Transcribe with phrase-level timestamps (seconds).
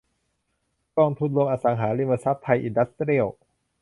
[0.97, 3.27] กองทุนรวมอสังหาริมทรัพย์ไทยอินดัสเตรียล